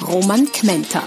Roman 0.00 0.50
Kmenter. 0.50 1.06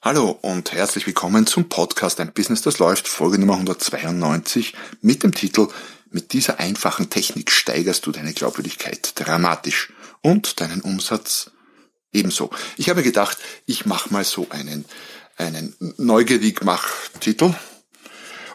Hallo 0.00 0.38
und 0.42 0.72
herzlich 0.72 1.06
willkommen 1.06 1.46
zum 1.46 1.68
Podcast 1.68 2.20
Ein 2.20 2.32
Business, 2.32 2.62
das 2.62 2.78
läuft, 2.78 3.08
Folge 3.08 3.38
Nummer 3.38 3.54
192 3.54 4.74
mit 5.00 5.22
dem 5.22 5.34
Titel 5.34 5.68
Mit 6.10 6.32
dieser 6.32 6.60
einfachen 6.60 7.10
Technik 7.10 7.50
steigerst 7.50 8.06
du 8.06 8.12
deine 8.12 8.32
Glaubwürdigkeit 8.32 9.12
dramatisch 9.16 9.92
und 10.22 10.60
deinen 10.60 10.80
Umsatz 10.80 11.50
ebenso. 12.12 12.50
Ich 12.76 12.88
habe 12.88 13.02
gedacht, 13.02 13.38
ich 13.66 13.86
mache 13.86 14.12
mal 14.12 14.24
so 14.24 14.46
einen, 14.50 14.84
einen 15.36 15.74
neugierig 15.98 16.64
mach 16.64 16.86
Titel 17.20 17.54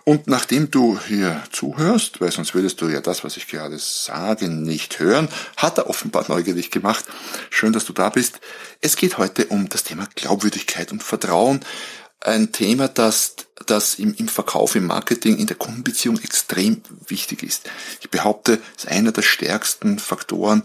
und 0.04 0.28
nachdem 0.28 0.72
du 0.72 1.00
hier 1.00 1.44
zuhörst, 1.52 2.22
weil 2.22 2.32
sonst 2.32 2.54
würdest 2.56 2.82
du 2.82 2.88
ja 2.88 3.02
das, 3.02 3.24
was 3.24 3.38
ich 3.38 3.48
gerade 3.48 3.78
sage, 3.80 4.50
nicht 4.50 5.00
hören, 5.00 5.30
hat 5.58 5.78
er 5.78 5.90
offenbar 5.90 6.26
neugierig 6.28 6.72
gemacht. 6.72 7.06
Schön, 7.50 7.74
dass 7.74 7.86
du 7.86 7.94
da 7.94 8.10
bist. 8.10 8.40
Es 8.82 8.96
geht 8.96 9.18
heute 9.18 9.48
um 9.48 9.70
das 9.70 9.84
Thema 9.84 10.08
Glaubwürdigkeit 10.16 10.92
und 10.92 11.04
Vertrauen. 11.04 11.62
Ein 12.22 12.52
Thema, 12.52 12.88
das, 12.88 13.36
das 13.66 13.96
im, 13.96 14.14
im 14.16 14.28
Verkauf, 14.28 14.76
im 14.76 14.88
Marketing, 14.88 15.38
in 15.38 15.48
der 15.48 15.56
Kundenbeziehung 15.56 16.20
extrem 16.20 16.82
wichtig 17.08 17.44
ist. 17.44 17.70
Ich 18.02 18.10
behaupte, 18.10 18.60
es 18.76 18.84
ist 18.84 18.92
einer 18.92 19.12
der 19.12 19.22
stärksten 19.22 20.00
Faktoren, 20.00 20.64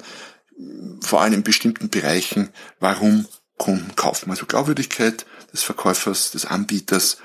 vor 1.01 1.21
allem 1.21 1.35
in 1.35 1.43
bestimmten 1.43 1.91
Bereichen, 1.91 2.51
warum 2.81 3.27
Kunden 3.57 3.95
kaufen. 3.95 4.31
Also 4.31 4.47
Glaubwürdigkeit 4.47 5.27
des 5.53 5.63
Verkäufers, 5.63 6.33
des 6.33 6.47
Anbieters, 6.47 7.19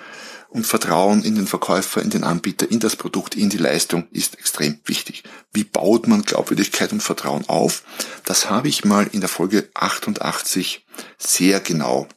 und 0.50 0.66
Vertrauen 0.66 1.24
in 1.24 1.36
den 1.36 1.48
Verkäufer, 1.48 2.02
in 2.02 2.10
den 2.10 2.24
Anbieter, 2.24 2.70
in 2.70 2.80
das 2.80 2.96
Produkt, 2.96 3.36
in 3.36 3.50
die 3.50 3.58
Leistung 3.58 4.08
ist 4.12 4.38
extrem 4.40 4.80
wichtig. 4.86 5.24
Wie 5.54 5.64
baut 5.64 6.08
man 6.08 6.24
Glaubwürdigkeit 6.24 6.92
und 6.92 7.04
Vertrauen 7.04 7.48
auf? 7.48 7.84
Das 8.26 8.50
habe 8.50 8.68
ich 8.68 8.84
mal 8.84 9.08
in 9.12 9.22
der 9.22 9.30
Folge 9.30 9.70
88 9.76 10.86
sehr 11.18 11.60
genau 11.60 12.08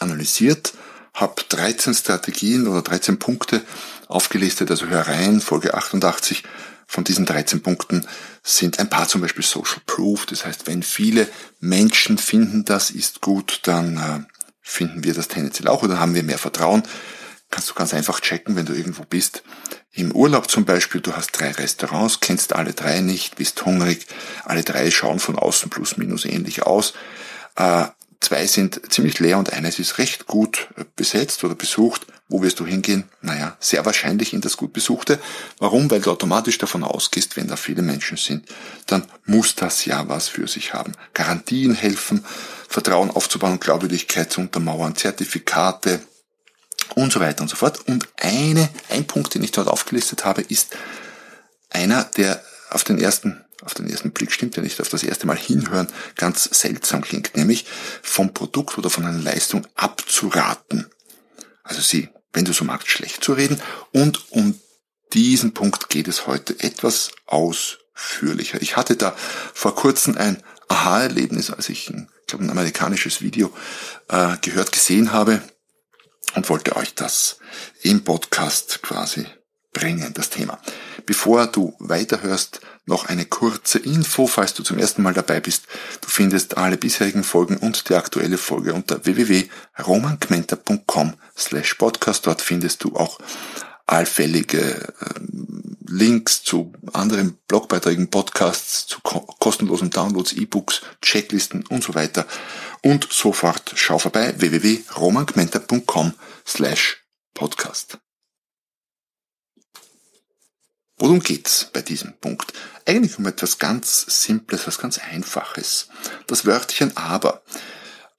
analysiert, 0.00 0.72
habe 1.12 1.42
13 1.48 1.94
Strategien 1.94 2.66
oder 2.66 2.82
13 2.82 3.18
Punkte 3.18 3.62
aufgelistet, 4.08 4.70
also 4.70 4.86
hör 4.86 5.06
rein, 5.06 5.40
Folge 5.40 5.74
88 5.74 6.44
von 6.86 7.04
diesen 7.04 7.26
13 7.26 7.62
Punkten 7.62 8.06
sind 8.42 8.78
ein 8.78 8.90
paar 8.90 9.08
zum 9.08 9.20
Beispiel 9.20 9.44
Social 9.44 9.80
Proof. 9.86 10.26
Das 10.26 10.44
heißt, 10.44 10.66
wenn 10.66 10.82
viele 10.82 11.28
Menschen 11.60 12.18
finden, 12.18 12.64
das 12.64 12.90
ist 12.90 13.20
gut, 13.20 13.60
dann 13.62 13.96
äh, 13.96 14.34
finden 14.60 15.04
wir 15.04 15.14
das 15.14 15.28
tendenziell 15.28 15.68
auch 15.68 15.82
oder 15.82 15.98
haben 15.98 16.14
wir 16.14 16.22
mehr 16.22 16.38
Vertrauen 16.38 16.82
kannst 17.50 17.70
du 17.70 17.74
ganz 17.74 17.94
einfach 17.94 18.20
checken, 18.20 18.56
wenn 18.56 18.66
du 18.66 18.72
irgendwo 18.72 19.04
bist. 19.04 19.42
Im 19.92 20.12
Urlaub 20.12 20.50
zum 20.50 20.64
Beispiel, 20.64 21.00
du 21.00 21.14
hast 21.14 21.38
drei 21.38 21.52
Restaurants, 21.52 22.20
kennst 22.20 22.54
alle 22.54 22.72
drei 22.72 23.00
nicht, 23.00 23.36
bist 23.36 23.64
hungrig, 23.64 24.06
alle 24.44 24.64
drei 24.64 24.90
schauen 24.90 25.20
von 25.20 25.38
außen 25.38 25.70
plus 25.70 25.96
minus 25.96 26.24
ähnlich 26.24 26.64
aus. 26.64 26.94
Äh, 27.54 27.86
zwei 28.20 28.46
sind 28.46 28.92
ziemlich 28.92 29.20
leer 29.20 29.38
und 29.38 29.52
eines 29.52 29.78
ist 29.78 29.98
recht 29.98 30.26
gut 30.26 30.68
besetzt 30.96 31.44
oder 31.44 31.54
besucht. 31.54 32.06
Wo 32.28 32.42
wirst 32.42 32.58
du 32.58 32.66
hingehen? 32.66 33.04
Naja, 33.20 33.56
sehr 33.60 33.84
wahrscheinlich 33.84 34.32
in 34.32 34.40
das 34.40 34.56
gut 34.56 34.72
besuchte. 34.72 35.20
Warum? 35.58 35.90
Weil 35.90 36.00
du 36.00 36.10
automatisch 36.10 36.58
davon 36.58 36.82
ausgehst, 36.82 37.36
wenn 37.36 37.48
da 37.48 37.56
viele 37.56 37.82
Menschen 37.82 38.16
sind, 38.16 38.48
dann 38.86 39.04
muss 39.26 39.54
das 39.54 39.84
ja 39.84 40.08
was 40.08 40.28
für 40.28 40.48
sich 40.48 40.72
haben. 40.72 40.92
Garantien 41.12 41.74
helfen, 41.74 42.24
Vertrauen 42.68 43.10
aufzubauen, 43.10 43.60
Glaubwürdigkeit 43.60 44.32
zu 44.32 44.40
untermauern, 44.40 44.96
Zertifikate, 44.96 46.00
und 46.94 47.12
so 47.12 47.20
weiter 47.20 47.42
und 47.42 47.48
so 47.48 47.56
fort. 47.56 47.86
Und 47.86 48.08
eine, 48.16 48.68
ein 48.90 49.06
Punkt, 49.06 49.34
den 49.34 49.42
ich 49.42 49.52
dort 49.52 49.68
aufgelistet 49.68 50.24
habe, 50.24 50.42
ist 50.42 50.76
einer, 51.70 52.04
der 52.16 52.42
auf 52.70 52.84
den 52.84 52.98
ersten, 53.00 53.44
auf 53.62 53.74
den 53.74 53.88
ersten 53.88 54.12
Blick 54.12 54.32
stimmt 54.32 54.56
ja 54.56 54.62
nicht, 54.62 54.80
auf 54.80 54.88
das 54.88 55.02
erste 55.02 55.26
Mal 55.26 55.36
hinhören 55.36 55.88
ganz 56.16 56.44
seltsam 56.44 57.02
klingt, 57.02 57.36
nämlich 57.36 57.66
vom 58.02 58.32
Produkt 58.32 58.78
oder 58.78 58.90
von 58.90 59.04
einer 59.04 59.18
Leistung 59.18 59.66
abzuraten. 59.74 60.90
Also 61.62 61.80
sie, 61.80 62.08
wenn 62.32 62.44
du 62.44 62.52
so 62.52 62.64
magst, 62.64 62.88
schlecht 62.88 63.24
zu 63.24 63.32
reden. 63.32 63.60
Und 63.92 64.30
um 64.32 64.58
diesen 65.12 65.54
Punkt 65.54 65.88
geht 65.88 66.08
es 66.08 66.26
heute 66.26 66.58
etwas 66.60 67.12
ausführlicher. 67.26 68.60
Ich 68.60 68.76
hatte 68.76 68.96
da 68.96 69.14
vor 69.54 69.74
kurzem 69.74 70.16
ein 70.16 70.42
Aha-Erlebnis, 70.68 71.50
als 71.50 71.68
ich 71.68 71.90
ich 71.90 72.26
glaube, 72.26 72.44
ein 72.44 72.50
amerikanisches 72.50 73.20
Video 73.20 73.52
äh, 74.08 74.36
gehört, 74.40 74.72
gesehen 74.72 75.12
habe 75.12 75.42
und 76.34 76.48
wollte 76.48 76.76
euch 76.76 76.94
das 76.94 77.38
im 77.82 78.04
Podcast 78.04 78.82
quasi 78.82 79.26
bringen, 79.72 80.14
das 80.14 80.30
Thema. 80.30 80.58
Bevor 81.04 81.46
du 81.46 81.74
weiterhörst, 81.78 82.60
noch 82.86 83.06
eine 83.06 83.24
kurze 83.24 83.78
Info, 83.78 84.26
falls 84.26 84.52
du 84.54 84.62
zum 84.62 84.78
ersten 84.78 85.02
Mal 85.02 85.14
dabei 85.14 85.40
bist. 85.40 85.64
Du 86.00 86.08
findest 86.08 86.56
alle 86.56 86.76
bisherigen 86.76 87.24
Folgen 87.24 87.56
und 87.56 87.88
die 87.88 87.94
aktuelle 87.94 88.38
Folge 88.38 88.74
unter 88.74 89.04
www.romangmenta.com 89.04 91.14
slash 91.36 91.74
podcast. 91.74 92.26
Dort 92.26 92.42
findest 92.42 92.84
du 92.84 92.94
auch 92.94 93.18
allfällige 93.86 94.94
ähm, 95.16 95.23
Links 95.86 96.42
zu 96.42 96.72
anderen 96.92 97.38
Blogbeiträgen, 97.46 98.08
Podcasts, 98.08 98.86
zu 98.86 99.00
kostenlosen 99.02 99.90
Downloads, 99.90 100.32
E-Books, 100.32 100.80
Checklisten 101.02 101.66
und 101.66 101.84
so 101.84 101.94
weiter. 101.94 102.26
Und 102.82 103.06
sofort 103.10 103.72
schau 103.76 103.98
vorbei 103.98 104.34
www.romangmenta.com 104.38 106.14
slash 106.46 107.04
podcast. 107.34 107.98
Worum 110.96 111.20
geht's 111.20 111.70
bei 111.72 111.82
diesem 111.82 112.14
Punkt? 112.18 112.52
Eigentlich 112.86 113.18
um 113.18 113.26
etwas 113.26 113.58
ganz 113.58 114.06
Simples, 114.24 114.66
was 114.66 114.78
ganz 114.78 114.98
Einfaches. 114.98 115.88
Das 116.26 116.46
Wörtchen 116.46 116.96
aber. 116.96 117.42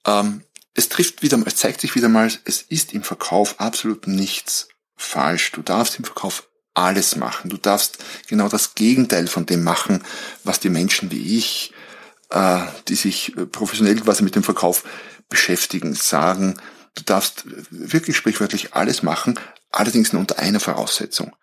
Ähm, 0.04 0.44
es 0.74 0.88
trifft 0.88 1.22
wieder, 1.22 1.42
es 1.46 1.56
zeigt 1.56 1.80
sich 1.80 1.94
wieder 1.94 2.10
mal, 2.10 2.30
es 2.44 2.62
ist 2.62 2.92
im 2.92 3.02
Verkauf 3.02 3.58
absolut 3.58 4.06
nichts 4.06 4.68
falsch. 4.94 5.52
Du 5.52 5.62
darfst 5.62 5.98
im 5.98 6.04
Verkauf 6.04 6.48
alles 6.76 7.16
machen. 7.16 7.50
Du 7.50 7.56
darfst 7.56 7.98
genau 8.28 8.48
das 8.48 8.74
Gegenteil 8.74 9.26
von 9.28 9.46
dem 9.46 9.64
machen, 9.64 10.04
was 10.44 10.60
die 10.60 10.68
Menschen 10.68 11.10
wie 11.10 11.36
ich, 11.38 11.72
äh, 12.30 12.60
die 12.88 12.94
sich 12.94 13.36
äh, 13.36 13.46
professionell 13.46 14.00
quasi 14.00 14.22
mit 14.22 14.34
dem 14.34 14.42
Verkauf 14.42 14.84
beschäftigen, 15.28 15.94
sagen. 15.94 16.56
Du 16.94 17.02
darfst 17.02 17.44
wirklich 17.70 18.16
sprichwörtlich 18.16 18.74
alles 18.74 19.02
machen, 19.02 19.38
allerdings 19.70 20.12
nur 20.12 20.20
unter 20.20 20.38
einer 20.38 20.60
Voraussetzung. 20.60 21.34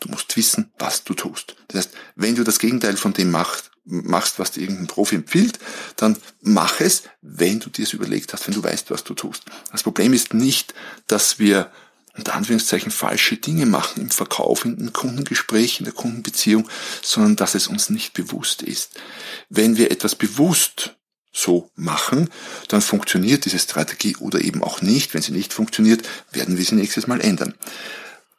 Du 0.00 0.10
musst 0.10 0.36
wissen, 0.36 0.72
was 0.78 1.04
du 1.04 1.14
tust. 1.14 1.56
Das 1.68 1.86
heißt, 1.86 1.96
wenn 2.14 2.36
du 2.36 2.44
das 2.44 2.58
Gegenteil 2.58 2.96
von 2.96 3.12
dem 3.12 3.30
machst, 3.30 3.70
machst, 3.84 4.38
was 4.38 4.52
dir 4.52 4.60
irgendein 4.60 4.86
Profi 4.86 5.16
empfiehlt, 5.16 5.58
dann 5.96 6.16
mach 6.42 6.80
es, 6.80 7.04
wenn 7.22 7.58
du 7.58 7.70
dir 7.70 7.84
es 7.84 7.94
überlegt 7.94 8.32
hast, 8.32 8.46
wenn 8.46 8.54
du 8.54 8.62
weißt, 8.62 8.90
was 8.90 9.02
du 9.02 9.14
tust. 9.14 9.44
Das 9.72 9.82
Problem 9.82 10.12
ist 10.12 10.34
nicht, 10.34 10.74
dass 11.06 11.38
wir 11.38 11.72
unter 12.18 12.34
Anführungszeichen 12.34 12.90
falsche 12.90 13.36
Dinge 13.36 13.64
machen 13.64 14.02
im 14.02 14.10
Verkauf, 14.10 14.64
in 14.64 14.76
den 14.76 14.92
Kundengespräch, 14.92 15.78
in 15.78 15.84
der 15.84 15.94
Kundenbeziehung, 15.94 16.68
sondern 17.02 17.36
dass 17.36 17.54
es 17.54 17.68
uns 17.68 17.90
nicht 17.90 18.12
bewusst 18.12 18.62
ist. 18.62 19.00
Wenn 19.48 19.76
wir 19.76 19.90
etwas 19.90 20.14
bewusst 20.14 20.96
so 21.32 21.70
machen, 21.76 22.28
dann 22.68 22.82
funktioniert 22.82 23.44
diese 23.44 23.58
Strategie 23.58 24.16
oder 24.16 24.40
eben 24.42 24.62
auch 24.62 24.82
nicht. 24.82 25.14
Wenn 25.14 25.22
sie 25.22 25.32
nicht 25.32 25.52
funktioniert, 25.52 26.06
werden 26.32 26.58
wir 26.58 26.64
sie 26.64 26.74
nächstes 26.74 27.06
Mal 27.06 27.20
ändern. 27.20 27.54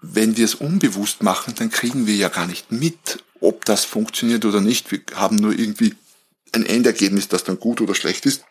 Wenn 0.01 0.37
wir 0.37 0.45
es 0.45 0.55
unbewusst 0.55 1.23
machen, 1.23 1.55
dann 1.57 1.71
kriegen 1.71 2.07
wir 2.07 2.15
ja 2.15 2.29
gar 2.29 2.47
nicht 2.47 2.71
mit, 2.71 3.23
ob 3.39 3.65
das 3.65 3.85
funktioniert 3.85 4.45
oder 4.45 4.61
nicht. 4.61 4.91
Wir 4.91 5.01
haben 5.15 5.37
nur 5.37 5.57
irgendwie 5.57 5.95
ein 6.51 6.65
Endergebnis, 6.65 7.27
das 7.27 7.43
dann 7.43 7.59
gut 7.59 7.79
oder 7.79 7.95
schlecht 7.95 8.25
ist 8.25 8.43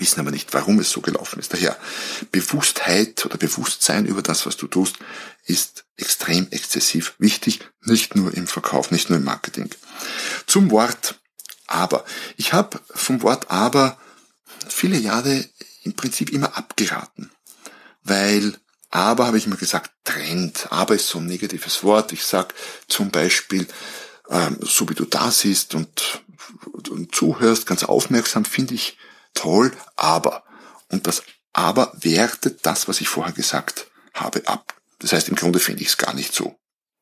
wissen 0.00 0.20
aber 0.20 0.30
nicht, 0.30 0.52
warum 0.54 0.78
es 0.78 0.90
so 0.90 1.00
gelaufen 1.00 1.38
ist. 1.38 1.52
Daher 1.52 1.76
Bewusstheit 2.32 3.24
oder 3.24 3.36
Bewusstsein 3.36 4.06
über 4.06 4.22
das, 4.22 4.46
was 4.46 4.56
du 4.56 4.66
tust, 4.66 4.96
ist 5.44 5.84
extrem 5.96 6.48
exzessiv 6.50 7.14
wichtig, 7.18 7.60
nicht 7.82 8.14
nur 8.14 8.34
im 8.34 8.46
Verkauf, 8.46 8.90
nicht 8.90 9.10
nur 9.10 9.18
im 9.18 9.24
Marketing. 9.24 9.70
Zum 10.46 10.70
Wort 10.70 11.18
aber. 11.66 12.04
Ich 12.36 12.52
habe 12.52 12.80
vom 12.94 13.22
Wort 13.22 13.50
aber 13.50 13.98
viele 14.68 14.98
Jahre 14.98 15.44
im 15.82 15.94
Prinzip 15.94 16.30
immer 16.30 16.56
abgeraten, 16.56 17.30
weil 18.02 18.58
aber 18.90 19.26
habe 19.26 19.38
ich 19.38 19.46
immer 19.46 19.56
gesagt, 19.56 19.90
Trend. 20.04 20.68
Aber 20.70 20.94
ist 20.94 21.08
so 21.08 21.18
ein 21.18 21.26
negatives 21.26 21.82
Wort. 21.82 22.12
Ich 22.12 22.24
sag 22.24 22.54
zum 22.88 23.10
Beispiel, 23.10 23.66
ähm, 24.30 24.58
so 24.62 24.88
wie 24.88 24.94
du 24.94 25.04
da 25.04 25.30
siehst 25.30 25.74
und 25.74 26.22
zuhörst, 27.12 27.66
ganz 27.66 27.84
aufmerksam, 27.84 28.44
finde 28.44 28.74
ich 28.74 28.96
toll, 29.36 29.72
aber, 29.94 30.44
und 30.88 31.06
das 31.06 31.22
aber 31.52 31.92
wertet 31.94 32.66
das, 32.66 32.88
was 32.88 33.00
ich 33.00 33.08
vorher 33.08 33.32
gesagt 33.32 33.86
habe, 34.12 34.46
ab. 34.46 34.74
Das 34.98 35.12
heißt, 35.12 35.28
im 35.28 35.36
Grunde 35.36 35.60
finde 35.60 35.82
ich 35.82 35.88
es 35.88 35.96
gar 35.96 36.14
nicht 36.14 36.34
so 36.34 36.58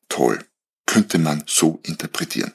toll. 0.07 0.45
Könnte 0.85 1.17
man 1.17 1.43
so 1.47 1.79
interpretieren. 1.83 2.53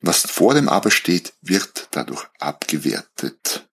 Was 0.00 0.22
vor 0.22 0.54
dem 0.54 0.68
Aber 0.68 0.90
steht, 0.90 1.34
wird 1.42 1.88
dadurch 1.90 2.24
abgewertet. 2.38 3.68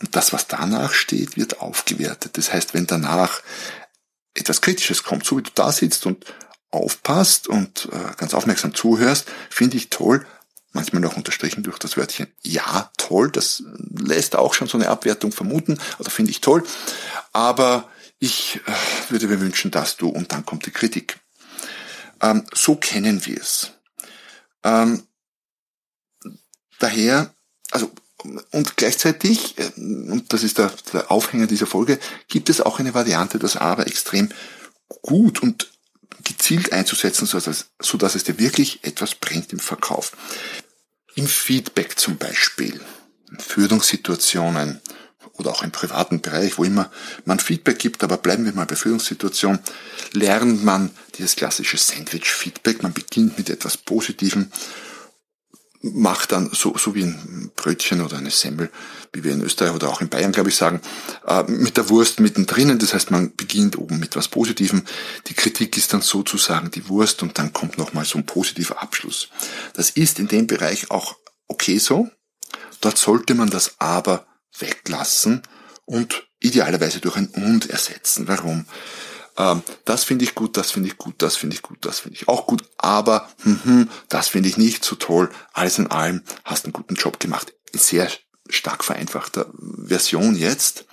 Und 0.00 0.14
das, 0.16 0.32
was 0.32 0.46
danach 0.48 0.92
steht, 0.92 1.36
wird 1.36 1.60
aufgewertet. 1.60 2.36
Das 2.36 2.52
heißt, 2.52 2.74
wenn 2.74 2.86
danach 2.86 3.42
etwas 4.34 4.60
Kritisches 4.60 5.02
kommt, 5.02 5.24
so 5.24 5.38
wie 5.38 5.42
du 5.42 5.50
da 5.54 5.72
sitzt 5.72 6.06
und 6.06 6.24
aufpasst 6.70 7.48
und 7.48 7.88
äh, 7.92 8.14
ganz 8.16 8.34
aufmerksam 8.34 8.74
zuhörst, 8.74 9.28
finde 9.50 9.76
ich 9.76 9.90
toll, 9.90 10.26
manchmal 10.72 11.02
noch 11.02 11.16
unterstrichen 11.16 11.62
durch 11.62 11.78
das 11.78 11.96
Wörtchen 11.96 12.28
ja, 12.42 12.90
toll, 12.96 13.30
das 13.30 13.62
lässt 13.98 14.36
auch 14.36 14.54
schon 14.54 14.68
so 14.68 14.78
eine 14.78 14.88
Abwertung 14.88 15.32
vermuten, 15.32 15.78
oder 15.98 16.10
finde 16.10 16.30
ich 16.30 16.40
toll, 16.40 16.62
aber 17.32 17.88
ich 18.18 18.60
äh, 18.66 19.10
würde 19.10 19.28
mir 19.28 19.40
wünschen, 19.40 19.70
dass 19.70 19.96
du, 19.96 20.08
und 20.08 20.32
dann 20.32 20.44
kommt 20.44 20.66
die 20.66 20.70
Kritik. 20.70 21.20
Ähm, 22.20 22.44
so 22.52 22.74
kennen 22.74 23.24
wir 23.26 23.40
es. 23.40 23.72
Ähm, 24.64 25.04
daher, 26.78 27.32
also 27.70 27.90
und 28.50 28.76
gleichzeitig, 28.76 29.56
äh, 29.58 29.70
und 29.76 30.32
das 30.32 30.42
ist 30.42 30.58
der, 30.58 30.72
der 30.92 31.10
Aufhänger 31.10 31.46
dieser 31.46 31.66
Folge, 31.66 31.98
gibt 32.28 32.48
es 32.48 32.60
auch 32.60 32.80
eine 32.80 32.94
Variante, 32.94 33.38
das 33.38 33.56
aber 33.56 33.86
extrem 33.86 34.30
gut 35.02 35.42
und 35.42 35.70
gezielt 36.24 36.72
einzusetzen, 36.72 37.26
so 37.26 37.40
dass, 37.40 37.70
so 37.80 37.98
dass 37.98 38.14
es 38.14 38.24
dir 38.24 38.38
wirklich 38.38 38.84
etwas 38.84 39.14
bringt 39.14 39.52
im 39.52 39.60
Verkauf. 39.60 40.12
Im 41.14 41.26
Feedback 41.26 41.98
zum 41.98 42.16
Beispiel, 42.16 42.80
in 43.30 43.38
Führungssituationen 43.38 44.80
oder 45.34 45.50
auch 45.50 45.62
im 45.62 45.70
privaten 45.70 46.20
Bereich, 46.20 46.58
wo 46.58 46.64
immer 46.64 46.90
man 47.24 47.38
Feedback 47.38 47.78
gibt, 47.78 48.02
aber 48.02 48.18
bleiben 48.18 48.44
wir 48.44 48.52
mal 48.52 48.66
bei 48.66 48.76
Führungssituationen, 48.76 49.60
lernt 50.12 50.64
man 50.64 50.90
dieses 51.16 51.36
klassische 51.36 51.76
Sandwich-Feedback. 51.76 52.82
Man 52.82 52.92
beginnt 52.92 53.38
mit 53.38 53.50
etwas 53.50 53.76
Positivem 53.76 54.50
macht 55.80 56.32
dann 56.32 56.50
so, 56.52 56.76
so 56.76 56.94
wie 56.94 57.04
ein 57.04 57.52
Brötchen 57.54 58.00
oder 58.00 58.16
eine 58.16 58.30
Semmel, 58.30 58.70
wie 59.12 59.22
wir 59.22 59.32
in 59.32 59.42
Österreich 59.42 59.72
oder 59.72 59.88
auch 59.88 60.00
in 60.00 60.08
Bayern, 60.08 60.32
glaube 60.32 60.48
ich, 60.48 60.56
sagen, 60.56 60.80
äh, 61.26 61.44
mit 61.44 61.76
der 61.76 61.88
Wurst 61.88 62.20
mittendrin. 62.20 62.78
Das 62.78 62.94
heißt, 62.94 63.10
man 63.10 63.34
beginnt 63.36 63.78
oben 63.78 63.98
mit 63.98 64.16
was 64.16 64.28
Positivem. 64.28 64.82
Die 65.28 65.34
Kritik 65.34 65.76
ist 65.76 65.92
dann 65.92 66.02
sozusagen 66.02 66.70
die 66.70 66.88
Wurst 66.88 67.22
und 67.22 67.38
dann 67.38 67.52
kommt 67.52 67.78
nochmal 67.78 68.04
so 68.04 68.18
ein 68.18 68.26
positiver 68.26 68.82
Abschluss. 68.82 69.28
Das 69.74 69.90
ist 69.90 70.18
in 70.18 70.28
dem 70.28 70.46
Bereich 70.46 70.90
auch 70.90 71.16
okay 71.46 71.78
so. 71.78 72.08
Dort 72.80 72.98
sollte 72.98 73.34
man 73.34 73.50
das 73.50 73.76
aber 73.78 74.26
weglassen 74.58 75.42
und 75.84 76.28
idealerweise 76.40 77.00
durch 77.00 77.16
ein 77.16 77.28
und 77.28 77.70
ersetzen. 77.70 78.28
Warum? 78.28 78.66
Ähm, 79.38 79.62
das 79.84 80.04
finde 80.04 80.24
ich 80.24 80.34
gut, 80.34 80.56
das 80.56 80.72
finde 80.72 80.88
ich 80.88 80.98
gut, 80.98 81.14
das 81.18 81.36
finde 81.36 81.56
ich 81.56 81.62
gut, 81.62 81.78
das 81.82 82.00
finde 82.00 82.16
ich 82.16 82.28
auch 82.28 82.46
gut, 82.46 82.62
aber 82.76 83.28
hm, 83.42 83.60
hm, 83.64 83.90
das 84.08 84.28
finde 84.28 84.48
ich 84.48 84.58
nicht 84.58 84.84
so 84.84 84.96
toll. 84.96 85.30
Alles 85.52 85.78
in 85.78 85.86
allem 85.86 86.22
hast 86.44 86.64
einen 86.64 86.72
guten 86.72 86.96
Job 86.96 87.20
gemacht. 87.20 87.54
In 87.72 87.78
sehr 87.78 88.10
stark 88.50 88.84
vereinfachter 88.84 89.46
Version 89.54 90.34
jetzt. 90.34 90.86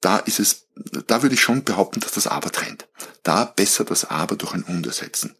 Da 0.00 0.16
ist 0.16 0.40
es, 0.40 0.66
da 1.06 1.22
würde 1.22 1.34
ich 1.34 1.42
schon 1.42 1.62
behaupten, 1.62 2.00
dass 2.00 2.12
das 2.12 2.26
Aber 2.26 2.50
trennt. 2.50 2.88
Da 3.22 3.44
besser 3.44 3.84
das 3.84 4.06
Aber 4.06 4.36
durch 4.36 4.54
ein 4.54 4.62
Und 4.62 4.86
ersetzen. 4.86 5.36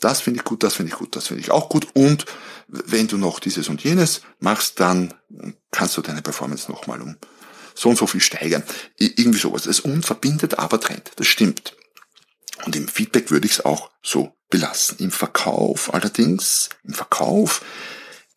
Das 0.00 0.20
finde 0.20 0.40
ich 0.40 0.44
gut, 0.44 0.64
das 0.64 0.74
finde 0.74 0.90
ich 0.90 0.98
gut, 0.98 1.14
das 1.14 1.28
finde 1.28 1.42
ich 1.42 1.52
auch 1.52 1.68
gut. 1.68 1.88
Und 1.94 2.24
wenn 2.66 3.06
du 3.06 3.18
noch 3.18 3.38
dieses 3.38 3.68
und 3.68 3.84
jenes 3.84 4.22
machst, 4.40 4.80
dann 4.80 5.14
kannst 5.70 5.96
du 5.96 6.02
deine 6.02 6.22
Performance 6.22 6.70
nochmal 6.70 7.00
um 7.02 7.16
so 7.80 7.88
und 7.88 7.96
so 7.96 8.06
viel 8.06 8.20
steigern. 8.20 8.62
Irgendwie 8.98 9.38
sowas. 9.38 9.62
Das 9.62 9.80
Und 9.80 10.04
verbindet, 10.04 10.58
aber 10.58 10.80
trennt. 10.80 11.12
Das 11.16 11.26
stimmt. 11.26 11.76
Und 12.66 12.76
im 12.76 12.88
Feedback 12.88 13.30
würde 13.30 13.46
ich 13.46 13.54
es 13.54 13.64
auch 13.64 13.90
so 14.02 14.36
belassen. 14.50 14.98
Im 14.98 15.10
Verkauf 15.10 15.94
allerdings, 15.94 16.68
im 16.84 16.92
Verkauf 16.92 17.64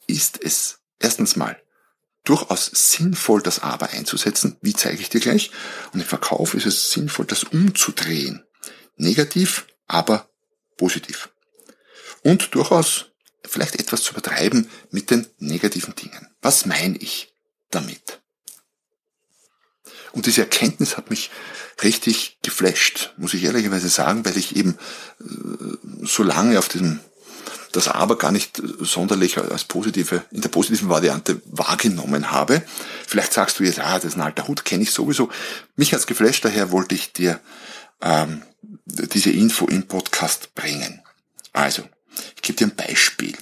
ist 0.07 0.41
es 0.41 0.79
erstens 0.99 1.35
mal 1.35 1.61
durchaus 2.23 2.67
sinnvoll, 2.67 3.41
das 3.41 3.59
Aber 3.59 3.89
einzusetzen. 3.89 4.55
Wie 4.61 4.73
zeige 4.73 5.01
ich 5.01 5.09
dir 5.09 5.19
gleich? 5.19 5.51
Und 5.91 5.99
im 5.99 6.05
Verkauf 6.05 6.53
ist 6.53 6.65
es 6.65 6.91
sinnvoll, 6.91 7.25
das 7.25 7.43
umzudrehen. 7.43 8.45
Negativ, 8.95 9.67
aber 9.87 10.29
positiv. 10.77 11.29
Und 12.23 12.55
durchaus 12.55 13.07
vielleicht 13.43 13.75
etwas 13.75 14.03
zu 14.03 14.13
übertreiben 14.13 14.69
mit 14.89 15.11
den 15.11 15.27
negativen 15.39 15.95
Dingen. 15.95 16.29
Was 16.41 16.65
meine 16.65 16.97
ich 16.97 17.33
damit? 17.71 18.22
Und 20.13 20.27
diese 20.27 20.41
Erkenntnis 20.41 20.95
hat 20.95 21.09
mich 21.09 21.31
richtig 21.83 22.37
geflasht, 22.43 23.13
muss 23.17 23.33
ich 23.33 23.43
ehrlicherweise 23.43 23.89
sagen, 23.89 24.23
weil 24.25 24.37
ich 24.37 24.55
eben 24.55 24.77
äh, 25.19 26.05
so 26.05 26.23
lange 26.23 26.57
auf 26.57 26.69
diesem 26.69 26.99
das 27.73 27.87
aber 27.87 28.19
gar 28.19 28.31
nicht 28.31 28.61
sonderlich 28.81 29.39
als 29.39 29.63
positive, 29.63 30.23
in 30.29 30.41
der 30.41 30.49
positiven 30.49 30.89
Variante 30.89 31.41
wahrgenommen 31.45 32.29
habe. 32.29 32.61
Vielleicht 33.07 33.33
sagst 33.33 33.59
du 33.59 33.63
jetzt, 33.63 33.79
ah, 33.79 33.95
das 33.95 34.05
ist 34.05 34.15
ein 34.15 34.21
alter 34.21 34.47
Hut, 34.47 34.63
kenne 34.63 34.83
ich 34.83 34.91
sowieso. 34.91 35.29
Mich 35.75 35.91
hat's 35.91 36.05
geflasht, 36.05 36.45
daher 36.45 36.71
wollte 36.71 36.93
ich 36.93 37.13
dir 37.13 37.39
ähm, 38.01 38.43
diese 38.85 39.31
Info 39.31 39.65
im 39.65 39.87
Podcast 39.87 40.53
bringen. 40.53 41.01
Also, 41.51 41.83
ich 42.35 42.43
gebe 42.43 42.57
dir 42.57 42.67
ein 42.67 42.75
Beispiel. 42.75 43.35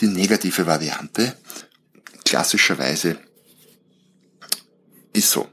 Die 0.00 0.08
negative 0.08 0.66
Variante, 0.66 1.36
klassischerweise, 2.24 3.16
ist 5.12 5.30
so 5.30 5.48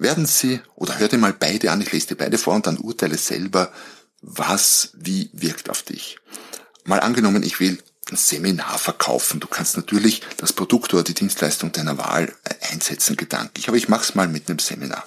werden 0.00 0.26
Sie, 0.26 0.60
oder 0.74 0.98
hör 0.98 1.08
dir 1.08 1.18
mal 1.18 1.32
beide 1.32 1.70
an, 1.70 1.80
ich 1.80 1.92
lese 1.92 2.08
dir 2.08 2.16
beide 2.16 2.38
vor 2.38 2.54
und 2.54 2.66
dann 2.66 2.78
urteile 2.78 3.16
selber, 3.18 3.72
was 4.22 4.90
wie 4.94 5.30
wirkt 5.32 5.70
auf 5.70 5.82
dich. 5.82 6.18
Mal 6.84 7.00
angenommen, 7.00 7.42
ich 7.42 7.60
will 7.60 7.78
ein 8.10 8.16
Seminar 8.16 8.78
verkaufen. 8.78 9.40
Du 9.40 9.46
kannst 9.46 9.76
natürlich 9.76 10.22
das 10.36 10.52
Produkt 10.52 10.92
oder 10.94 11.04
die 11.04 11.14
Dienstleistung 11.14 11.70
deiner 11.72 11.98
Wahl 11.98 12.34
einsetzen 12.70 13.16
gedanklich, 13.16 13.68
aber 13.68 13.76
ich 13.76 13.88
mache 13.88 14.02
es 14.02 14.14
mal 14.14 14.28
mit 14.28 14.48
einem 14.48 14.58
Seminar. 14.58 15.06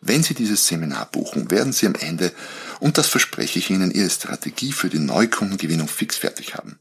Wenn 0.00 0.22
Sie 0.22 0.34
dieses 0.34 0.66
Seminar 0.66 1.06
buchen, 1.06 1.50
werden 1.50 1.72
Sie 1.72 1.86
am 1.86 1.94
Ende, 1.94 2.32
und 2.80 2.98
das 2.98 3.06
verspreche 3.06 3.60
ich 3.60 3.70
Ihnen, 3.70 3.92
Ihre 3.92 4.10
Strategie 4.10 4.72
für 4.72 4.88
die 4.88 4.98
Neukundengewinnung 4.98 5.86
fix 5.86 6.16
fertig 6.16 6.54
haben. 6.54 6.80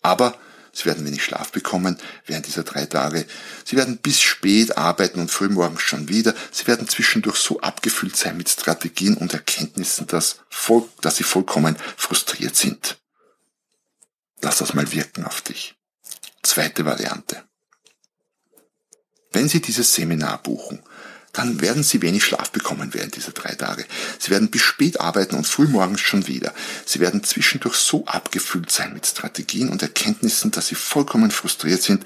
Aber 0.00 0.34
Sie 0.74 0.86
werden 0.86 1.04
wenig 1.04 1.22
Schlaf 1.22 1.52
bekommen 1.52 1.98
während 2.26 2.46
dieser 2.46 2.62
drei 2.64 2.86
Tage. 2.86 3.26
Sie 3.64 3.76
werden 3.76 3.98
bis 3.98 4.20
spät 4.20 4.78
arbeiten 4.78 5.20
und 5.20 5.30
frühmorgens 5.30 5.82
schon 5.82 6.08
wieder. 6.08 6.34
Sie 6.50 6.66
werden 6.66 6.88
zwischendurch 6.88 7.36
so 7.36 7.60
abgefüllt 7.60 8.16
sein 8.16 8.38
mit 8.38 8.48
Strategien 8.48 9.14
und 9.16 9.34
Erkenntnissen, 9.34 10.06
dass, 10.06 10.40
voll, 10.48 10.88
dass 11.02 11.16
sie 11.16 11.24
vollkommen 11.24 11.76
frustriert 11.96 12.56
sind. 12.56 12.98
Lass 14.40 14.58
das 14.58 14.72
mal 14.72 14.90
wirken 14.92 15.24
auf 15.24 15.42
dich. 15.42 15.74
Zweite 16.42 16.84
Variante. 16.84 17.44
Wenn 19.30 19.48
Sie 19.48 19.62
dieses 19.62 19.94
Seminar 19.94 20.42
buchen, 20.42 20.82
dann 21.32 21.62
werden 21.62 21.82
Sie 21.82 22.02
wenig 22.02 22.24
Schlaf 22.24 22.50
bekommen 22.50 22.92
während 22.92 23.16
dieser 23.16 23.32
drei 23.32 23.54
Tage. 23.54 23.86
Sie 24.18 24.30
werden 24.30 24.50
bis 24.50 24.62
spät 24.62 25.00
arbeiten 25.00 25.34
und 25.34 25.46
frühmorgens 25.46 26.00
schon 26.00 26.26
wieder. 26.26 26.52
Sie 26.84 27.00
werden 27.00 27.24
zwischendurch 27.24 27.76
so 27.76 28.04
abgefüllt 28.04 28.70
sein 28.70 28.92
mit 28.92 29.06
Strategien 29.06 29.70
und 29.70 29.82
Erkenntnissen, 29.82 30.50
dass 30.50 30.68
Sie 30.68 30.74
vollkommen 30.74 31.30
frustriert 31.30 31.82
sind. 31.82 32.04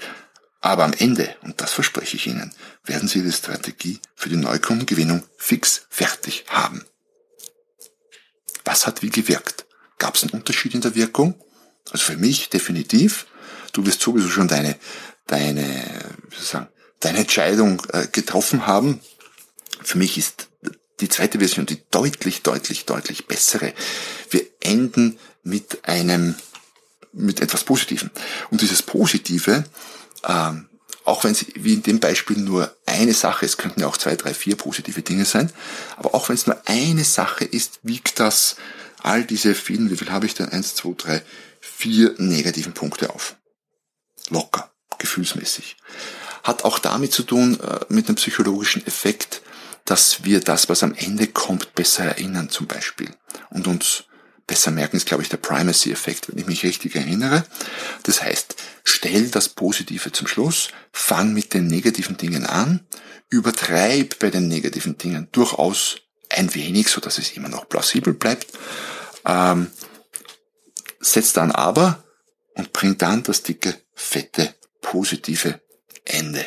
Aber 0.61 0.85
am 0.85 0.93
Ende, 0.93 1.35
und 1.41 1.59
das 1.61 1.73
verspreche 1.73 2.15
ich 2.15 2.27
Ihnen, 2.27 2.53
werden 2.85 3.09
Sie 3.09 3.21
die 3.21 3.31
Strategie 3.31 3.99
für 4.15 4.29
die 4.29 4.37
Neukundengewinnung 4.37 5.23
fix 5.37 5.85
fertig 5.89 6.45
haben. 6.47 6.85
Was 8.63 8.87
hat 8.87 9.01
wie 9.01 9.09
gewirkt? 9.09 9.65
Gab 9.97 10.15
es 10.15 10.23
einen 10.23 10.31
Unterschied 10.31 10.73
in 10.73 10.81
der 10.81 10.95
Wirkung? 10.95 11.35
Also 11.91 12.05
für 12.05 12.17
mich 12.17 12.49
definitiv. 12.49 13.27
Du 13.73 13.85
wirst 13.85 14.01
sowieso 14.01 14.29
schon 14.29 14.47
deine, 14.47 14.77
deine, 15.25 15.65
wie 16.29 16.35
soll 16.35 16.43
ich 16.43 16.49
sagen, 16.49 16.67
deine 16.99 17.19
Entscheidung 17.19 17.81
äh, 17.93 18.07
getroffen 18.07 18.67
haben, 18.67 19.01
für 19.87 19.97
mich 19.97 20.17
ist 20.17 20.49
die 20.99 21.07
zweite 21.07 21.39
Version 21.39 21.65
die 21.65 21.81
deutlich, 21.91 22.41
deutlich, 22.41 22.85
deutlich 22.85 23.25
bessere. 23.27 23.73
Wir 24.29 24.43
enden 24.59 25.17
mit 25.43 25.87
einem, 25.87 26.35
mit 27.13 27.39
etwas 27.39 27.63
Positivem. 27.63 28.09
Und 28.51 28.61
dieses 28.61 28.83
Positive, 28.83 29.63
ähm, 30.25 30.67
auch 31.05 31.23
wenn 31.23 31.31
es 31.31 31.45
wie 31.55 31.75
in 31.75 31.83
dem 31.83 32.01
Beispiel 32.01 32.37
nur 32.37 32.75
eine 32.85 33.13
Sache 33.13 33.45
ist, 33.45 33.57
könnten 33.57 33.79
ja 33.79 33.87
auch 33.87 33.95
zwei, 33.95 34.17
drei, 34.17 34.33
vier 34.33 34.57
positive 34.57 35.01
Dinge 35.03 35.23
sein, 35.23 35.53
aber 35.95 36.13
auch 36.13 36.27
wenn 36.27 36.35
es 36.35 36.47
nur 36.47 36.61
eine 36.65 37.05
Sache 37.05 37.45
ist, 37.45 37.79
wiegt 37.83 38.19
das 38.19 38.57
all 39.01 39.23
diese 39.23 39.55
vielen, 39.55 39.89
wie 39.89 39.95
viel 39.95 40.11
habe 40.11 40.25
ich 40.25 40.33
denn? 40.33 40.49
Eins, 40.49 40.75
zwei, 40.75 40.93
drei, 40.97 41.23
vier 41.61 42.13
negativen 42.17 42.73
Punkte 42.73 43.11
auf. 43.11 43.37
Locker, 44.29 44.69
gefühlsmäßig. 44.97 45.77
Hat 46.43 46.65
auch 46.65 46.79
damit 46.79 47.13
zu 47.13 47.23
tun, 47.23 47.57
äh, 47.61 47.85
mit 47.87 48.07
einem 48.07 48.15
psychologischen 48.15 48.85
Effekt, 48.85 49.43
dass 49.87 50.25
wir 50.25 50.41
das, 50.41 50.67
was 50.67 50.83
am 50.83 50.93
Ende 50.93 51.27
kommt, 51.27 51.73
besser 51.73 52.03
erinnern 52.03 52.49
zum 52.49 52.67
Beispiel 52.67 53.09
und 53.49 53.67
uns 53.67 54.03
besser 54.45 54.69
merken, 54.69 54.97
ist, 54.97 55.07
glaube 55.07 55.23
ich, 55.23 55.29
der 55.29 55.37
Primacy-Effekt, 55.37 56.29
wenn 56.29 56.37
ich 56.37 56.45
mich 56.45 56.63
richtig 56.63 56.95
erinnere. 56.95 57.45
Das 58.03 58.21
heißt, 58.21 58.55
stell 58.83 59.29
das 59.29 59.49
Positive 59.49 60.11
zum 60.11 60.27
Schluss, 60.27 60.69
fang 60.91 61.33
mit 61.33 61.53
den 61.53 61.67
negativen 61.67 62.17
Dingen 62.17 62.45
an, 62.45 62.85
übertreib 63.29 64.19
bei 64.19 64.29
den 64.29 64.49
negativen 64.49 64.97
Dingen 64.97 65.29
durchaus 65.31 65.97
ein 66.29 66.53
wenig, 66.53 66.89
so 66.89 66.99
dass 66.99 67.17
es 67.17 67.31
immer 67.31 67.49
noch 67.49 67.69
plausibel 67.69 68.13
bleibt, 68.13 68.47
ähm, 69.25 69.71
setz 70.99 71.31
dann 71.31 71.51
aber 71.51 72.03
und 72.55 72.73
bring 72.73 72.97
dann 72.97 73.23
das 73.23 73.41
dicke, 73.41 73.81
fette, 73.93 74.53
positive 74.81 75.61
Ende. 76.03 76.45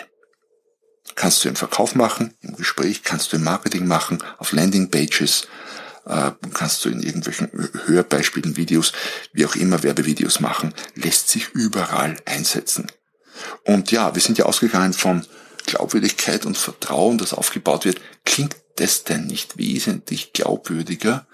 Kannst 1.16 1.44
du 1.44 1.48
im 1.48 1.56
Verkauf 1.56 1.94
machen, 1.94 2.34
im 2.40 2.56
Gespräch, 2.56 3.02
kannst 3.02 3.32
du 3.32 3.36
im 3.36 3.44
Marketing 3.44 3.86
machen, 3.86 4.22
auf 4.38 4.52
Landingpages, 4.52 5.48
äh, 6.06 6.32
kannst 6.54 6.84
du 6.84 6.88
in 6.88 7.02
irgendwelchen 7.02 7.50
Hörbeispielen, 7.86 8.56
Videos, 8.56 8.92
wie 9.32 9.46
auch 9.46 9.56
immer 9.56 9.82
Werbevideos 9.82 10.40
machen, 10.40 10.74
lässt 10.94 11.28
sich 11.28 11.48
überall 11.50 12.16
einsetzen. 12.24 12.86
Und 13.64 13.90
ja, 13.90 14.14
wir 14.14 14.22
sind 14.22 14.38
ja 14.38 14.44
ausgegangen 14.44 14.92
von 14.92 15.26
Glaubwürdigkeit 15.66 16.46
und 16.46 16.58
Vertrauen, 16.58 17.18
das 17.18 17.32
aufgebaut 17.34 17.84
wird. 17.84 18.00
Klingt 18.24 18.56
das 18.76 19.04
denn 19.04 19.26
nicht 19.26 19.58
wesentlich 19.58 20.32
glaubwürdiger, 20.32 21.26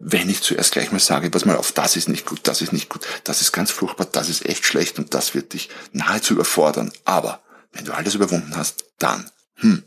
wenn 0.00 0.28
ich 0.28 0.42
zuerst 0.42 0.72
gleich 0.72 0.90
mal 0.92 0.98
sage, 0.98 1.30
pass 1.30 1.44
mal 1.44 1.56
auf, 1.56 1.72
das 1.72 1.96
ist 1.96 2.08
nicht 2.08 2.26
gut, 2.26 2.40
das 2.44 2.60
ist 2.60 2.72
nicht 2.72 2.88
gut, 2.88 3.06
das 3.24 3.40
ist 3.40 3.52
ganz 3.52 3.70
furchtbar, 3.70 4.06
das 4.10 4.28
ist 4.28 4.46
echt 4.46 4.64
schlecht 4.64 4.98
und 4.98 5.14
das 5.14 5.34
wird 5.34 5.52
dich 5.52 5.70
nahezu 5.92 6.34
überfordern. 6.34 6.92
Aber 7.04 7.42
wenn 7.74 7.84
du 7.84 7.92
alles 7.92 8.14
überwunden 8.14 8.56
hast, 8.56 8.84
dann, 8.98 9.30
hm, 9.56 9.82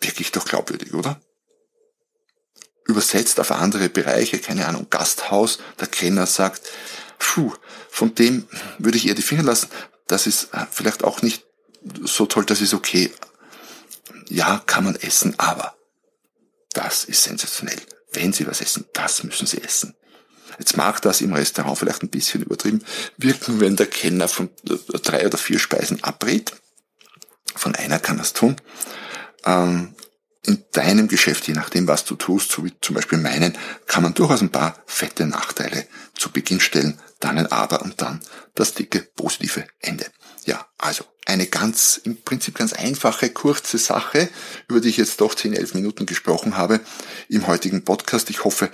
wirklich 0.00 0.32
doch 0.32 0.44
glaubwürdig, 0.44 0.94
oder? 0.94 1.20
Übersetzt 2.86 3.38
auf 3.40 3.50
andere 3.50 3.88
Bereiche, 3.88 4.38
keine 4.38 4.66
Ahnung, 4.66 4.88
Gasthaus, 4.90 5.58
der 5.78 5.88
Kellner 5.88 6.26
sagt, 6.26 6.62
puh, 7.18 7.52
von 7.90 8.14
dem 8.14 8.46
würde 8.78 8.96
ich 8.98 9.06
eher 9.06 9.14
die 9.14 9.22
Finger 9.22 9.42
lassen, 9.42 9.68
das 10.06 10.26
ist 10.26 10.54
äh, 10.54 10.66
vielleicht 10.70 11.04
auch 11.04 11.22
nicht 11.22 11.44
so 12.02 12.26
toll, 12.26 12.44
das 12.44 12.60
ist 12.60 12.74
okay. 12.74 13.12
Ja, 14.28 14.62
kann 14.66 14.84
man 14.84 14.96
essen, 14.96 15.34
aber 15.38 15.76
das 16.72 17.04
ist 17.04 17.24
sensationell. 17.24 17.80
Wenn 18.12 18.32
Sie 18.32 18.46
was 18.46 18.60
essen, 18.60 18.86
das 18.92 19.22
müssen 19.22 19.46
Sie 19.46 19.62
essen. 19.62 19.94
Jetzt 20.58 20.76
mag 20.76 21.00
das 21.02 21.20
im 21.20 21.32
Restaurant 21.32 21.78
vielleicht 21.78 22.02
ein 22.02 22.10
bisschen 22.10 22.42
übertrieben 22.42 22.84
wirken, 23.16 23.60
wenn 23.60 23.76
der 23.76 23.86
Kellner 23.86 24.28
von 24.28 24.50
drei 24.64 25.26
oder 25.26 25.38
vier 25.38 25.58
Speisen 25.58 26.02
abrät. 26.02 26.52
Von 27.54 27.74
einer 27.74 27.98
kann 27.98 28.18
das 28.18 28.32
tun. 28.32 28.56
Ähm, 29.44 29.94
in 30.46 30.64
deinem 30.72 31.08
Geschäft, 31.08 31.46
je 31.48 31.54
nachdem, 31.54 31.86
was 31.86 32.04
du 32.04 32.14
tust, 32.14 32.50
so 32.50 32.64
wie 32.64 32.72
zum 32.80 32.94
Beispiel 32.94 33.18
meinen, 33.18 33.56
kann 33.86 34.02
man 34.02 34.14
durchaus 34.14 34.40
ein 34.40 34.50
paar 34.50 34.82
fette 34.86 35.26
Nachteile 35.26 35.86
zu 36.14 36.30
Beginn 36.30 36.60
stellen, 36.60 36.98
dann 37.20 37.38
ein 37.38 37.52
Aber 37.52 37.82
und 37.82 38.00
dann 38.00 38.20
das 38.54 38.74
dicke 38.74 39.00
positive 39.00 39.66
Ende. 39.80 40.06
Ja, 40.46 40.66
also 40.78 41.04
eine 41.26 41.46
ganz, 41.46 42.00
im 42.02 42.22
Prinzip 42.22 42.56
ganz 42.56 42.72
einfache, 42.72 43.28
kurze 43.30 43.76
Sache, 43.76 44.30
über 44.68 44.80
die 44.80 44.88
ich 44.88 44.96
jetzt 44.96 45.20
doch 45.20 45.34
10, 45.34 45.52
11 45.52 45.74
Minuten 45.74 46.06
gesprochen 46.06 46.56
habe 46.56 46.80
im 47.28 47.46
heutigen 47.46 47.84
Podcast. 47.84 48.30
Ich 48.30 48.44
hoffe, 48.44 48.70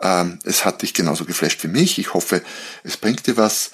ähm, 0.00 0.38
es 0.44 0.64
hat 0.64 0.82
dich 0.82 0.94
genauso 0.94 1.24
geflasht 1.24 1.62
wie 1.64 1.68
mich. 1.68 1.98
Ich 1.98 2.14
hoffe, 2.14 2.42
es 2.84 2.96
bringt 2.96 3.26
dir 3.26 3.36
was 3.36 3.72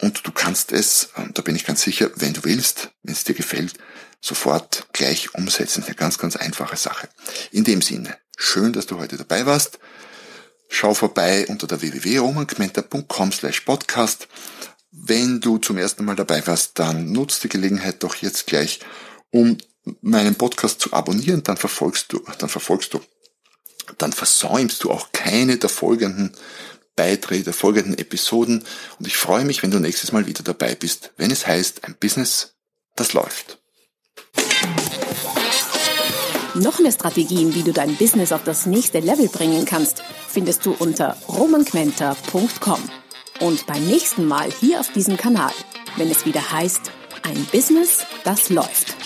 und 0.00 0.26
du 0.26 0.32
kannst 0.32 0.72
es, 0.72 1.10
da 1.34 1.42
bin 1.42 1.56
ich 1.56 1.64
ganz 1.64 1.82
sicher, 1.82 2.10
wenn 2.16 2.32
du 2.32 2.44
willst, 2.44 2.90
wenn 3.02 3.14
es 3.14 3.24
dir 3.24 3.34
gefällt, 3.34 3.74
sofort 4.20 4.86
gleich 4.92 5.34
umsetzen. 5.34 5.84
Eine 5.84 5.94
ganz, 5.94 6.18
ganz 6.18 6.36
einfache 6.36 6.76
Sache. 6.76 7.08
In 7.50 7.64
dem 7.64 7.82
Sinne, 7.82 8.16
schön, 8.36 8.72
dass 8.72 8.86
du 8.86 8.98
heute 8.98 9.16
dabei 9.16 9.46
warst. 9.46 9.78
Schau 10.68 10.94
vorbei 10.94 11.46
unter 11.48 11.66
der 11.66 11.80
www.romangmenta.com 11.80 13.32
slash 13.32 13.62
podcast. 13.62 14.28
Wenn 14.90 15.40
du 15.40 15.58
zum 15.58 15.78
ersten 15.78 16.04
Mal 16.04 16.16
dabei 16.16 16.46
warst, 16.46 16.78
dann 16.78 17.12
nutzt 17.12 17.42
die 17.44 17.48
Gelegenheit 17.48 18.02
doch 18.02 18.16
jetzt 18.16 18.46
gleich, 18.46 18.80
um 19.30 19.58
meinen 20.00 20.34
Podcast 20.34 20.80
zu 20.80 20.92
abonnieren, 20.92 21.42
dann 21.42 21.56
verfolgst 21.56 22.12
du, 22.12 22.22
dann 22.38 22.48
verfolgst 22.48 22.92
du, 22.94 23.00
dann 23.96 24.12
versäumst 24.12 24.84
du 24.84 24.90
auch 24.90 25.12
keine 25.12 25.56
der 25.56 25.70
folgenden 25.70 26.36
Beiträge, 26.98 27.44
der 27.44 27.52
folgenden 27.54 27.96
Episoden 27.96 28.64
und 28.98 29.06
ich 29.06 29.16
freue 29.16 29.44
mich, 29.44 29.62
wenn 29.62 29.70
du 29.70 29.78
nächstes 29.78 30.10
Mal 30.10 30.26
wieder 30.26 30.42
dabei 30.42 30.74
bist, 30.74 31.12
wenn 31.16 31.30
es 31.30 31.46
heißt, 31.46 31.84
ein 31.84 31.94
Business, 31.98 32.54
das 32.96 33.12
läuft. 33.12 33.58
Noch 36.54 36.80
mehr 36.80 36.90
Strategien, 36.90 37.54
wie 37.54 37.62
du 37.62 37.72
dein 37.72 37.94
Business 37.96 38.32
auf 38.32 38.42
das 38.42 38.66
nächste 38.66 38.98
Level 38.98 39.28
bringen 39.28 39.64
kannst, 39.64 40.02
findest 40.28 40.66
du 40.66 40.72
unter 40.72 41.16
romanquenter.com. 41.28 42.80
Und 43.40 43.66
beim 43.66 43.86
nächsten 43.86 44.26
Mal 44.26 44.50
hier 44.58 44.80
auf 44.80 44.92
diesem 44.92 45.16
Kanal, 45.16 45.52
wenn 45.96 46.10
es 46.10 46.26
wieder 46.26 46.50
heißt, 46.50 46.90
ein 47.22 47.46
Business, 47.52 48.04
das 48.24 48.50
läuft. 48.50 48.97